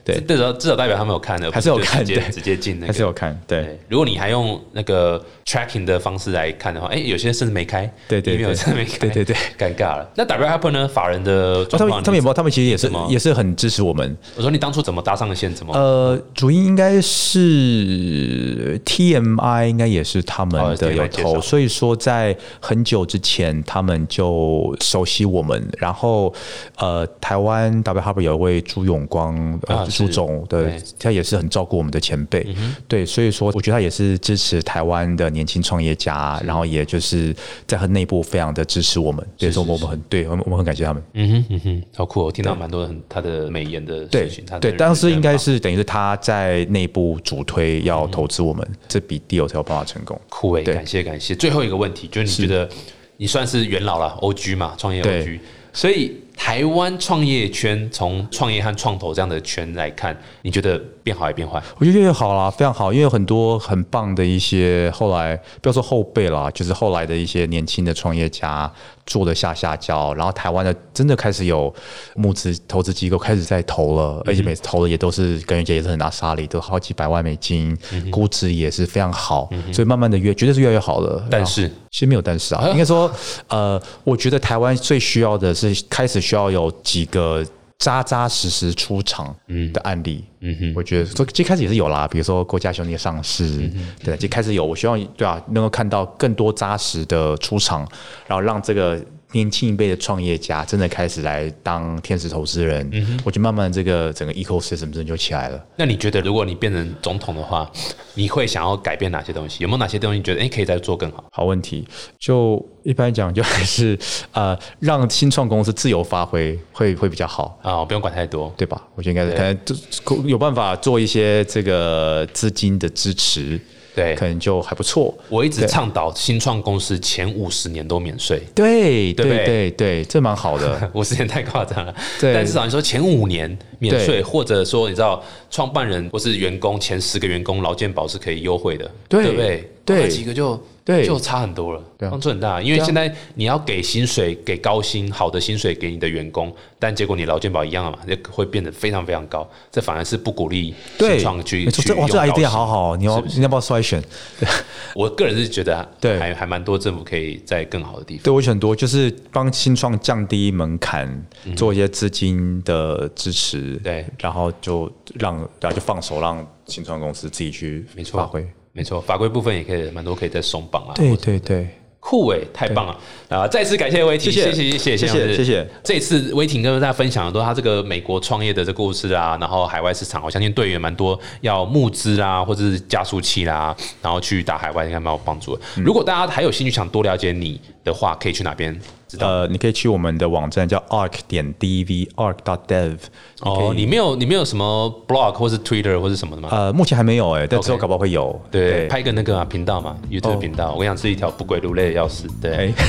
[0.03, 3.61] 对对，至少至少代表他们有看的，还是有不就直接直接进那个，还是有看，对。
[3.63, 10.09] 对，如果你还用那个 tracking 的方式来看的话，哎，有些甚至没开，对对对没有真的没开，对对对，尴尬了。
[10.15, 10.87] 那 W Apple 呢？
[10.87, 14.15] 法人的哦他们，他们也不，他们其实也是也是很支持我们。
[14.35, 15.53] 我说你当初怎么搭上的线？
[15.53, 15.73] 怎么？
[15.73, 25.63] 呃，主因应该是 TMI，应该也是他们哦的有投，所以说在很久之前他们就熟悉我们。
[25.77, 26.33] 然后
[26.77, 29.59] 呃，台湾 W Hub 有一位朱永光
[29.99, 32.45] 呃啊朱总的对，他也是很照顾我们的前辈，
[32.88, 37.36] 对，所以说我觉得他也是支持台湾的年轻创业家，然后也就是
[37.67, 41.03] 在很内部非常的支持我们，所以说我们很对，我们我们很感谢他们。
[41.13, 42.25] 嗯哼嗯哼，好酷哦！
[42.25, 50.19] 我听到蛮多很他的美言的对事情，他对，当时应该是等于是他在内部主推要投资我们，这笔 deal 才有办法成功。
[50.29, 50.73] 酷诶，对。
[50.73, 51.36] 感谢感谢。
[51.36, 52.69] 最后一个问题就是你觉得
[53.17, 55.25] 你算是元老了，OG 嘛，创业对。
[55.25, 55.39] OG，
[55.71, 61.61] 所以台湾创业圈从创业和创投这样的圈来看，你觉得变好还变坏？
[61.77, 68.71] 我觉得越好啦，非常好，因为有很多很棒的一些后来不要说后辈啦，就是后来的一些年轻的创业家
[69.05, 71.73] 做的下下焦，然后台湾的真的开始有
[72.15, 77.77] 募资投资机构开始在投了，而且每次投的也都是感觉也是很大沙里，都好几百万美金，
[78.09, 81.21] 估值也是非常好，所以慢慢的越绝对是越来越好了。
[81.29, 83.11] 但是其实没有但是啊，应该说，
[83.49, 87.45] 呃，我觉得台湾最需要的是开始需要有几个
[87.84, 89.36] 扎扎实实出场
[89.73, 90.23] 的案例。
[90.39, 93.69] 嗯哼，我觉得最最开始也是有啦，比如说郭家兄弟上市，
[94.01, 94.63] 对，就开始有。
[94.65, 97.81] 我希望对啊，能够看到更多扎实的出场，
[98.25, 98.97] 然后让这个。
[99.34, 105.61] 年轻一辈的创业家真的开始来当天使投资人，嗯我觉得慢慢这个整个 ecosystem 真的就起来了。
[105.75, 107.69] 那你觉得，如果你变成总统的话，
[108.13, 109.63] 你会想要改变哪些东西？
[109.63, 111.25] 有没有哪些东西觉得哎可以再做更好？
[111.31, 111.86] 好问题，
[112.19, 113.97] 就一般讲，就还是
[114.31, 118.81] 呃让新创公司自由发挥会会比较好啊，不用管太多，对吧？
[118.95, 119.57] 我觉得应该是
[120.03, 123.59] 可能有办法做一些这个资金的支持。
[123.95, 125.13] 对，可能就还不错。
[125.29, 128.41] 我一直倡导新创公司前五十年都免税。
[128.55, 130.91] 对，对，对，对，这蛮好的。
[130.93, 131.95] 五十年太夸张了。
[132.19, 139.69] 对，但至少你说前五年免税，或者说你知道创办人或是员工前十个员工劳健保是可以优惠的，对不对？
[139.85, 140.59] 对，几个就。
[140.86, 142.61] 对，就差很多了，帮助很大。
[142.61, 149.49] 因为现在你要给薪水，给高薪、好的薪水给你的员工，但结果你劳健保一样了嘛，就会变得非常非常高。
[149.71, 154.03] 这反而是不鼓励新创去去哇，这 idea 好好，你要你要不要筛选？
[154.93, 158.23] 我个人是觉得，对，还还蛮多政府可以在更好的地方。
[158.23, 161.25] 对我很多就是帮新创降低门槛，
[161.55, 168.45] 做一些资金的支持，对，然后就让然后就放手让新创公司自己去发挥。
[168.76, 170.93] 没错，法规部分也可以蛮多，可以再松绑啊。
[170.95, 171.67] 对对对，
[171.99, 172.99] 酷欸太棒了
[173.30, 173.47] 啊！
[173.47, 175.67] 再次感谢威霆，谢谢谢谢谢谢谢谢。
[175.84, 185.61] 这次威霆跟大家分享的都是他这个美国创业的这故事啊，然后海外市场，我相信对于蛮多要募资啊，或者是加速器啦，然后去打海外应该蛮有帮助的。
[185.76, 188.76] 如果大家还有兴趣想多了解你的话，可以去哪边？
[189.20, 192.95] 呃，你可以去我们的网站叫 arc 点 dv，arc dot dev。
[193.41, 196.49] 哦，你没有，你没有什么 blog 或是 Twitter 或是什么的吗？
[196.51, 198.39] 呃，目前还没有哎，但之后搞不好会有。
[198.49, 200.74] 对，拍一个那个频道嘛，YouTube 频道。
[200.78, 202.28] 我想是一条不归路，累的要死。
[202.41, 202.74] 对。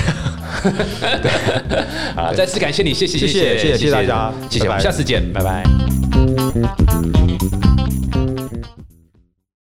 [2.17, 5.65] 啊，再次感谢你，谢谢，谢谢，谢谢，谢谢大家，谢谢，下次见，拜拜。